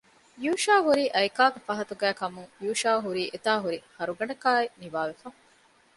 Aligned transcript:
ޔޫޝައު 0.43 0.81
ހުރީ 0.87 1.03
އައިކާގެ 1.15 1.59
ފަހަތުގައިކަމުން 1.67 2.49
ޔޫޝައު 2.65 2.99
ހުރީ 3.05 3.23
އެތާ 3.33 3.51
ހުރި 3.63 3.79
ހަރުގަނޑަކާއި 3.97 4.67
ނިވާވެފަ 4.81 5.27